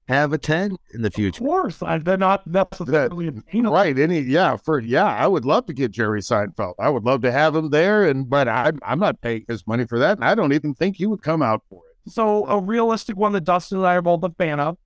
[0.10, 1.42] have attend in the future?
[1.44, 3.98] Of course, I, they're not necessarily, you know, Right?
[3.98, 4.20] Any?
[4.20, 4.58] Yeah.
[4.58, 6.74] For yeah, I would love to get Jerry Seinfeld.
[6.80, 9.86] I would love to have him there, and but I'm I'm not paying his money
[9.86, 12.12] for that, and I don't even think he would come out for it.
[12.12, 14.78] So a realistic one that Dustin and I are both a fan of,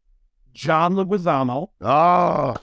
[0.53, 1.69] John Leguizamo.
[1.81, 2.55] Oh,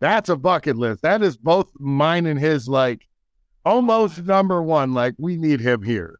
[0.00, 1.02] that's a bucket list.
[1.02, 2.68] That is both mine and his.
[2.68, 3.06] Like
[3.64, 4.94] almost number one.
[4.94, 6.18] Like we need him here.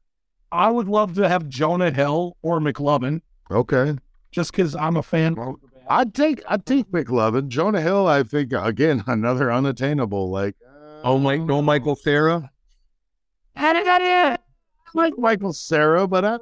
[0.50, 3.96] I would love to have Jonah Hill or McLovin, Okay.
[4.30, 5.34] just because I'm a fan.
[5.34, 7.48] Well, I'd take I'd take McLovin.
[7.48, 10.30] Jonah Hill, I think again another unattainable.
[10.30, 12.50] Like uh, Oh, my no Michael Cera.
[13.56, 14.34] How did that?
[14.34, 14.40] It
[14.94, 16.38] like Michael Cera, but I.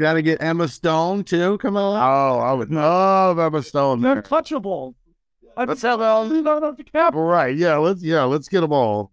[0.00, 1.56] Got to get Emma Stone too.
[1.58, 1.96] Come on.
[2.02, 4.00] Oh, I would love Emma Stone.
[4.00, 4.22] They're there.
[4.22, 4.94] touchable.
[5.56, 6.26] Let's have um, all.
[6.26, 6.76] Leonardo
[7.12, 7.56] Right?
[7.56, 7.76] Yeah.
[7.76, 8.24] Let's yeah.
[8.24, 9.12] Let's get them all.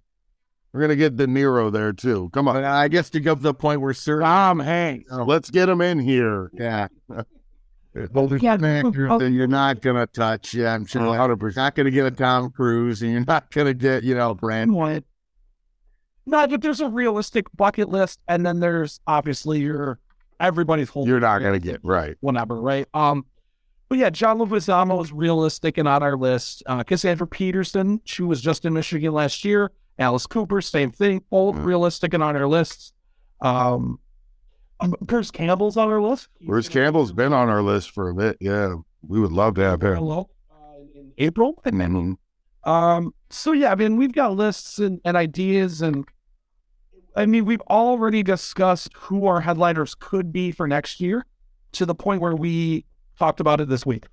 [0.73, 2.29] We're gonna get De Niro there too.
[2.33, 5.11] Come on, I guess to go to the point where Sir, Tom Hanks.
[5.11, 6.49] Let's get him in here.
[6.53, 6.87] yeah,
[7.93, 10.53] Yeah, that you're not gonna touch.
[10.53, 11.01] Yeah, I'm sure.
[11.01, 11.57] Hundred You're percent.
[11.65, 14.73] not gonna get a Tom Cruise, and you're not gonna get you know Brand.
[14.73, 15.03] one.
[16.25, 19.99] No, but there's a realistic bucket list, and then there's obviously your
[20.39, 21.05] everybody's whole.
[21.05, 22.15] You're not gonna get right.
[22.21, 22.87] whatever, right?
[22.93, 23.25] Um,
[23.89, 26.63] but yeah, John Leguizamo is realistic and on our list.
[26.67, 29.69] Uh, Cassandra Peterson, she was just in Michigan last year.
[30.01, 31.65] Alice Cooper, same thing, both Mm.
[31.65, 32.93] realistic and on our lists.
[33.41, 33.99] Um,
[34.79, 36.27] um, Bruce Campbell's on our list.
[36.45, 38.37] Bruce Campbell's been on our list for a bit.
[38.39, 38.75] Yeah,
[39.07, 39.95] we would love to have him.
[39.95, 40.55] Hello, uh,
[40.95, 41.61] in April.
[41.65, 42.17] Mhm.
[42.63, 46.05] Um, so yeah, I mean, we've got lists and, and ideas, and
[47.15, 51.25] I mean, we've already discussed who our headliners could be for next year
[51.73, 52.85] to the point where we
[53.17, 54.05] talked about it this week.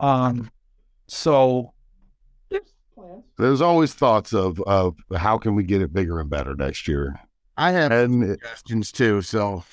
[0.00, 0.50] Um,
[1.06, 1.72] so
[3.00, 3.24] plans.
[3.38, 7.20] There's always thoughts of of how can we get it bigger and better next year.
[7.56, 9.22] I have And suggestions too.
[9.22, 9.64] So,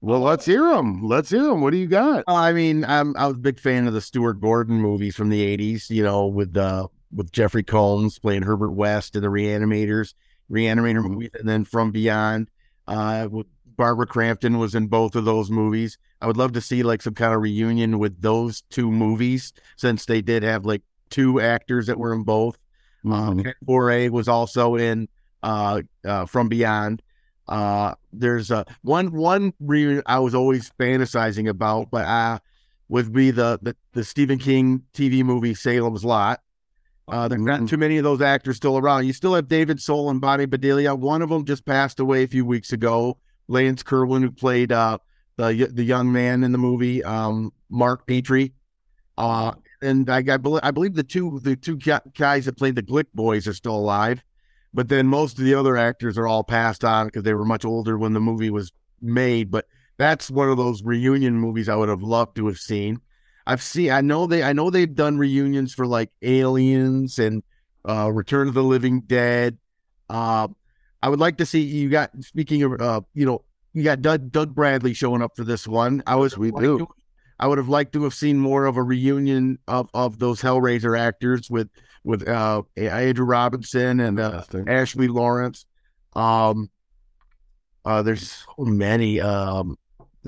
[0.00, 1.02] well, let's hear them.
[1.06, 1.60] Let's hear them.
[1.60, 2.24] What do you got?
[2.28, 5.28] uh, I mean, I'm I was a big fan of the Stuart Gordon movies from
[5.28, 5.90] the '80s.
[5.90, 10.14] You know, with uh with Jeffrey Combs playing Herbert West in the Reanimators,
[10.50, 12.50] Reanimator movies, and then From Beyond.
[12.86, 15.96] Uh, with Barbara Crampton was in both of those movies.
[16.20, 20.04] I would love to see like some kind of reunion with those two movies, since
[20.04, 22.58] they did have like two actors that were in both.
[23.04, 23.44] Um, Mhm.
[23.44, 25.08] Ken Foree was also in
[25.42, 27.02] uh, uh, From Beyond.
[27.48, 32.38] Uh, there's uh, one one reunion I was always fantasizing about, but uh,
[32.88, 36.40] would be the, the the Stephen King TV movie Salem's Lot.
[37.08, 39.04] Uh, there's not too many of those actors still around.
[39.04, 40.94] You still have David Soul and Bonnie Bedelia.
[40.94, 43.18] One of them just passed away a few weeks ago.
[43.48, 44.98] Lance Kerwin, who played uh,
[45.36, 48.52] the the young man in the movie, um, Mark Petrie.
[49.18, 49.52] Uh,
[49.82, 53.06] and I, I, believe, I believe the two the two guys that played the Glick
[53.14, 54.22] boys are still alive,
[54.72, 57.64] but then most of the other actors are all passed on because they were much
[57.64, 59.50] older when the movie was made.
[59.50, 59.66] But
[59.96, 63.00] that's one of those reunion movies I would have loved to have seen.
[63.46, 67.42] I've seen I know they I know they've done reunions for like Aliens and
[67.88, 69.58] uh, Return of the Living Dead.
[70.08, 70.48] Uh,
[71.02, 74.32] I would like to see you got speaking of uh, you know you got Doug,
[74.32, 76.02] Doug Bradley showing up for this one.
[76.06, 76.88] I was We do.
[77.40, 80.96] I would have liked to have seen more of a reunion of, of those Hellraiser
[80.98, 81.68] actors with
[82.04, 85.64] with uh, Andrew Robinson and uh, Ashley Lawrence.
[86.14, 86.70] Um,
[87.84, 89.20] uh, there's so many.
[89.20, 89.76] Um,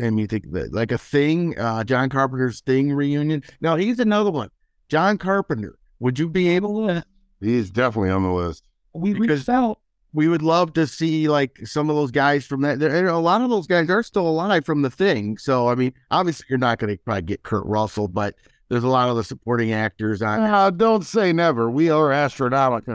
[0.03, 3.43] I mean, think like a thing, uh, John Carpenter's Thing reunion.
[3.61, 4.49] Now he's another one.
[4.89, 5.79] John Carpenter.
[6.01, 7.05] Would you be able to?
[7.41, 8.65] He's definitely on the list.
[8.95, 9.79] We Because- reached out.
[10.15, 12.79] We would love to see like some of those guys from that.
[12.79, 15.39] there- A lot of those guys are still alive from the thing.
[15.39, 18.35] So I mean, obviously you're not going to probably get Kurt Russell, but
[18.69, 20.41] there's a lot of the supporting actors on.
[20.41, 21.71] Uh, don't say never.
[21.71, 22.95] We are astronomical.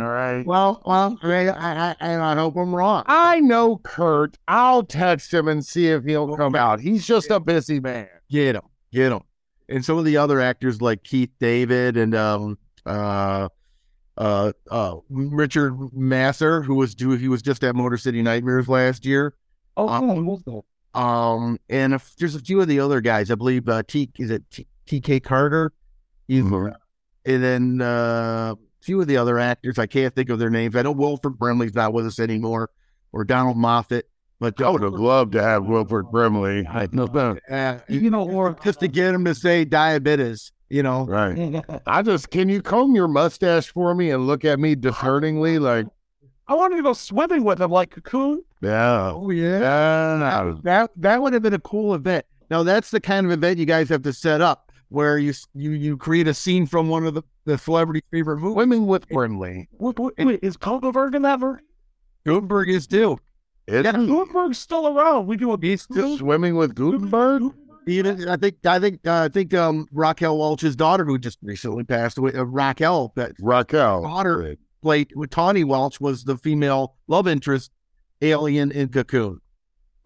[0.00, 0.44] All right.
[0.44, 3.04] Well, well, I, mean, I, I, and I hope I'm wrong.
[3.06, 4.36] I know Kurt.
[4.48, 6.80] I'll text him and see if he'll come out.
[6.80, 8.08] He's just a busy man.
[8.30, 9.20] Get him, get him.
[9.70, 13.48] And some of the other actors like Keith David and um uh
[14.16, 19.04] uh uh Richard Masur, who was do he was just at Motor City Nightmares last
[19.04, 19.34] year.
[19.76, 20.64] Oh, Uh, oh, we'll.
[20.94, 23.30] Um, and if, there's a few of the other guys.
[23.30, 25.18] I believe uh, T is it T- T.K.
[25.20, 25.72] Carter,
[26.28, 26.72] He's- Mhm.
[27.26, 29.78] and then uh, a few of the other actors.
[29.78, 30.76] I can't think of their names.
[30.76, 32.70] I know Wilford Brimley's not with us anymore,
[33.12, 34.08] or Donald Moffat.
[34.38, 36.66] But I would have loved to have Wilford Brimley.
[36.66, 37.06] I know,
[37.50, 41.06] uh, You know, or just to get him to say diabetes, you know.
[41.06, 41.62] Right.
[41.68, 45.58] Uh, I just can you comb your mustache for me and look at me discerningly
[45.70, 45.86] like
[46.48, 48.42] I wanted to go swimming with him like Cocoon.
[48.60, 49.12] yeah.
[49.14, 49.60] Oh yeah.
[49.60, 50.54] Yeah.
[50.64, 52.26] That that would have been a cool event.
[52.50, 55.70] Now that's the kind of event you guys have to set up where you you
[55.70, 58.54] you create a scene from one of the the celebrity favorite movies.
[58.54, 59.68] Swimming with Brimley.
[59.78, 61.64] Wait, wait, wait, is Kogelberg in that version?
[62.26, 63.18] Guttenberg is too.
[63.66, 65.26] It's Kogelberg's still around.
[65.26, 65.84] We do a beast.
[65.84, 67.52] Still swimming with Guttenberg.
[67.86, 71.84] Even I think I think uh, I think um Raquel Welch's daughter who just recently
[71.84, 72.32] passed away.
[72.32, 74.02] Uh, Raquel that Raquel.
[74.02, 74.56] Daughter.
[74.82, 77.70] played with Tahnee Welch was the female love interest
[78.22, 79.40] alien in Cocoon.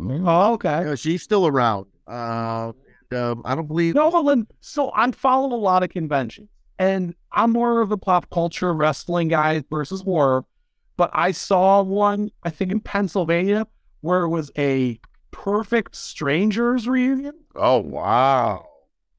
[0.01, 0.95] Oh, okay.
[0.97, 1.87] She's still around.
[2.07, 2.73] Uh,
[3.13, 3.95] um, I don't believe.
[3.95, 8.31] No, Lynn, so I'm following a lot of conventions, and I'm more of a pop
[8.31, 10.45] culture wrestling guy versus horror.
[10.97, 13.67] But I saw one, I think in Pennsylvania,
[14.01, 17.35] where it was a perfect strangers reunion.
[17.55, 18.67] Oh wow.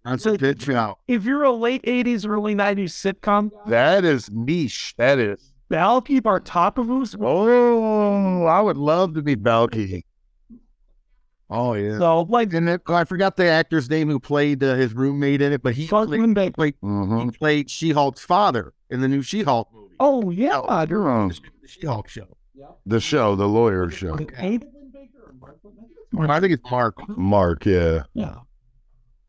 [0.05, 0.97] That's a good show.
[1.07, 4.95] If you're a late 80s, early 90s sitcom, That is niche.
[4.97, 5.51] That is.
[5.69, 7.15] Balki Bartopoulos.
[7.19, 10.03] Oh, I would love to be Balki.
[11.51, 11.97] Oh yeah.
[11.97, 15.51] So, like, And it, I forgot the actor's name who played uh, his roommate in
[15.51, 17.19] it, but he played, played, Mm-hmm.
[17.29, 19.95] he played She-Hulk's father in the new She-Hulk movie.
[19.99, 20.85] Oh, yeah.
[20.87, 22.37] You're on The She-Hulk show.
[22.55, 22.65] Yeah.
[22.85, 24.15] the show, the lawyer show.
[24.17, 24.67] David
[26.11, 27.17] Linn-Baker or Mark I think it's Mark.
[27.17, 28.03] Mark, yeah.
[28.13, 28.35] Yeah.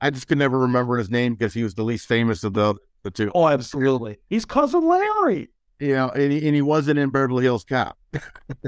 [0.00, 2.74] I just could never remember his name because he was the least famous of the
[3.02, 3.30] the two.
[3.34, 4.18] Oh, absolutely.
[4.28, 5.50] He's cousin Larry.
[5.78, 7.96] You know, and he, and he wasn't in Beverly Hills Cop.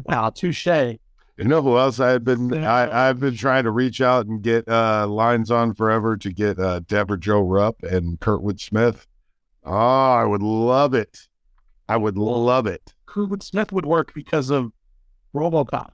[0.06, 0.66] Wow, touche.
[0.66, 4.42] You know who else I had been I, I've been trying to reach out and
[4.42, 9.06] get uh lines on forever to get uh Debra Jo Rupp and Kurtwood Smith.
[9.64, 11.28] Oh, I would love it.
[11.88, 12.94] I would love it.
[13.06, 14.72] Kurtwood Smith would work because of
[15.34, 15.90] RoboCop.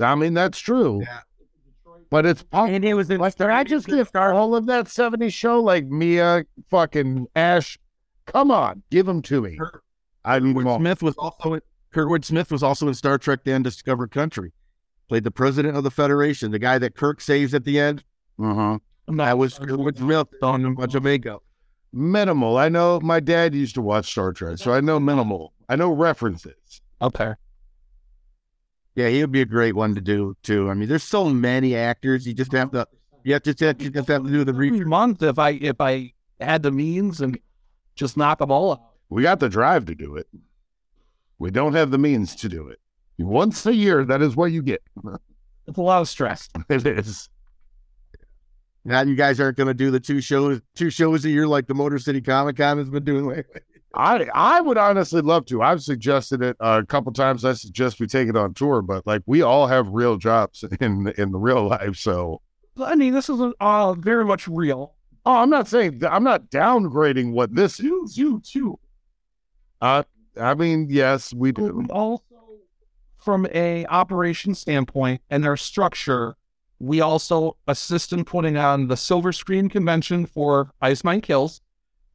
[0.00, 1.00] I mean, that's true.
[1.02, 1.20] Yeah.
[2.14, 5.60] But it's And it was in like I just get all of that 70s show
[5.60, 7.76] like Mia fucking Ash.
[8.26, 9.58] Come on, give them to me.
[10.24, 10.78] I Kurtwood.
[10.78, 11.60] Smith was also in,
[11.92, 14.52] Kurtwood Smith was also in Star Trek: The Undiscovered Country.
[15.08, 18.04] Played the president of the Federation, the guy that Kirk saves at the end.
[18.40, 18.78] Uh-huh.
[19.08, 21.38] That was Kurtwood Smith on Jamaica.
[21.92, 22.56] Minimal.
[22.58, 25.52] I know my dad used to watch Star Trek, so I know minimal.
[25.68, 26.80] I know references.
[27.02, 27.34] Okay.
[28.94, 30.70] Yeah, he would be a great one to do too.
[30.70, 32.26] I mean, there's so many actors.
[32.26, 32.86] You just have to,
[33.24, 36.12] you have to, you just have to do the Every month, if I if I
[36.40, 37.38] had the means and
[37.96, 38.80] just knock them all out.
[39.08, 40.28] We got the drive to do it.
[41.38, 42.80] We don't have the means to do it.
[43.18, 44.82] Once a year, that is what you get.
[45.66, 46.50] It's a lot of stress.
[46.68, 47.30] It is.
[48.84, 51.66] Now you guys aren't going to do the two shows, two shows a year like
[51.66, 53.62] the Motor City Comic Con has been doing lately.
[53.96, 55.62] I I would honestly love to.
[55.62, 57.44] I've suggested it a couple times.
[57.44, 61.12] I suggest we take it on tour, but like we all have real jobs in
[61.18, 61.96] in the real life.
[61.96, 62.40] So
[62.82, 64.94] I mean, this is uh, very much real.
[65.26, 68.18] oh, I'm not saying I'm not downgrading what this You, is.
[68.18, 68.78] you too.
[69.80, 70.02] Uh,
[70.40, 71.86] I mean, yes, we do.
[71.90, 72.22] Also,
[73.18, 76.34] from a operation standpoint and their structure,
[76.80, 81.60] we also assist in putting on the Silver Scream Convention for Ice Nine Kills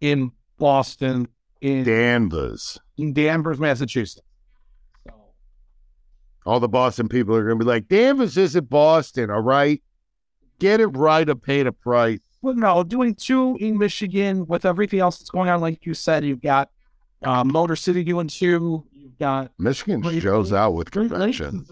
[0.01, 1.27] in Boston,
[1.61, 2.79] in, Danvers.
[2.97, 4.21] in Danvers, Massachusetts.
[5.07, 5.13] So,
[6.45, 9.81] All the Boston people are going to be like, Danvers isn't Boston, all right?
[10.59, 12.19] Get it right or pay the price.
[12.41, 16.23] well, no, doing two in Michigan with everything else that's going on, like you said,
[16.25, 16.69] you've got
[17.23, 21.65] uh, Motor City doing two, you've got Michigan Great shows out with Great convention.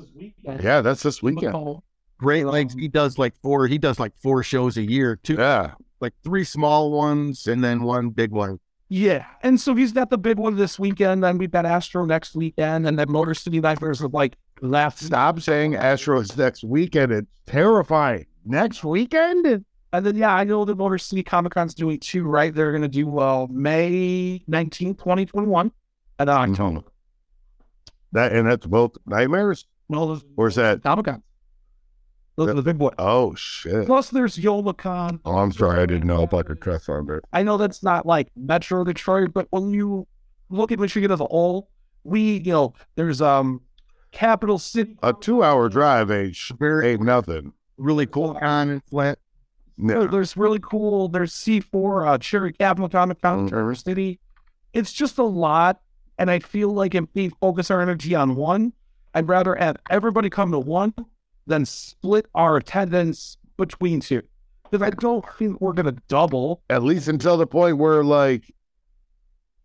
[0.44, 1.54] Yeah, that's this weekend.
[1.54, 1.84] So,
[2.18, 3.68] Great Lakes, he does like four.
[3.68, 5.74] He does like four shows a year, two, Yeah.
[6.02, 8.60] like three small ones and then one big one.
[8.90, 9.26] Yeah.
[9.44, 12.88] And so he's got the big one this weekend, then we've got Astro next weekend,
[12.88, 15.00] and then Motor City Nightmares are like left.
[15.00, 17.12] Stop saying Astro is next weekend.
[17.12, 18.26] It's terrifying.
[18.46, 19.66] Next weekend?
[19.94, 22.54] And then, yeah, I know the Motor City Comic Con's doing two, right?
[22.54, 25.72] They're going to do well May 19th, 2021.
[26.20, 26.84] And uh, October.
[28.14, 29.66] That and that's both nightmares.
[29.90, 30.82] No, those Where's that?
[30.82, 31.24] Comic Con.
[32.38, 32.94] Those are the big boys.
[33.00, 33.88] Oh shit!
[33.88, 35.20] Plus, there's YolaCon.
[35.26, 37.08] Oh, I'm sorry, I didn't know if I could cuss on.
[37.34, 40.08] I know that's not like Metro Detroit, but when you
[40.50, 41.70] look at Michigan as a whole,
[42.04, 43.62] we, you know, there's um
[44.12, 44.96] Capital City.
[45.04, 47.54] A two-hour drive ain't sh- ain't nothing.
[47.78, 49.18] Really cool con in Flint.
[49.78, 50.00] No.
[50.02, 51.08] There- There's really cool.
[51.08, 53.48] There's C4, uh, Cherry Capital Comic Con.
[53.50, 54.20] Traverse City.
[54.74, 55.82] It's just a lot.
[56.20, 58.74] And I feel like if we focus our energy on one,
[59.14, 60.94] I'd rather have everybody come to one
[61.48, 64.22] than split our attendance between two.
[64.70, 66.62] Because I don't think we're going to double.
[66.70, 68.54] At least until the point where like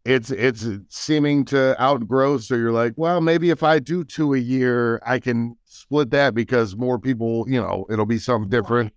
[0.04, 2.38] it's it's seeming to outgrow.
[2.38, 6.34] So you're like, well, maybe if I do two a year, I can split that
[6.34, 8.92] because more people, you know, it'll be something different.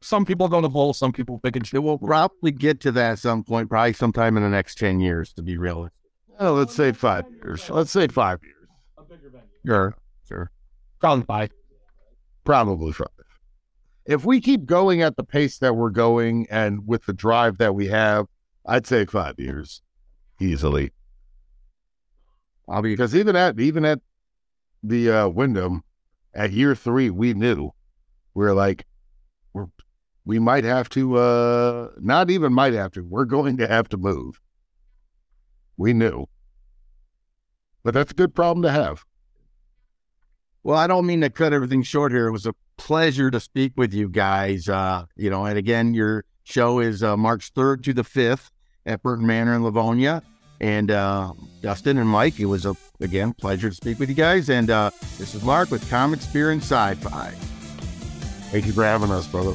[0.00, 1.80] Some people don't evolve, some people pick and It choose.
[1.80, 5.32] will probably get to that at some point, probably sometime in the next 10 years,
[5.34, 5.92] to be realistic.
[6.40, 7.70] Oh, let's say five years.
[7.70, 8.56] Let's say five years.
[8.98, 9.46] A bigger venue.
[9.64, 9.94] Sure.
[10.26, 10.50] Sure.
[10.98, 11.50] Probably five.
[12.44, 13.08] Probably five.
[14.04, 17.74] If we keep going at the pace that we're going and with the drive that
[17.74, 18.26] we have,
[18.66, 19.80] I'd say five years
[20.40, 20.92] easily.
[22.68, 24.00] I'll be Because even at even at
[24.82, 25.82] the uh, Wyndham,
[26.34, 27.70] at year three, we knew
[28.34, 28.86] we're like
[29.52, 29.66] we're
[30.24, 33.02] we might have to uh not even might have to.
[33.02, 34.40] We're going to have to move.
[35.76, 36.26] We knew.
[37.82, 39.04] But that's a good problem to have.
[40.64, 42.28] Well, I don't mean to cut everything short here.
[42.28, 44.68] It was a pleasure to speak with you guys.
[44.68, 48.50] Uh, you know, and again, your show is uh, March 3rd to the 5th
[48.86, 50.22] at Burton Manor in Livonia.
[50.60, 54.48] And uh, Dustin and Mike, it was a again pleasure to speak with you guys.
[54.48, 57.30] And uh, this is Mark with Comics, Beer, and Sci-Fi.
[58.50, 59.54] Thank you for having us, brother.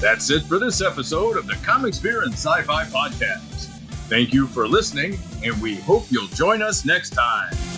[0.00, 3.71] That's it for this episode of the Comics Beer and Sci Fi Podcast.
[4.12, 7.71] Thank you for listening, and we hope you'll join us next time.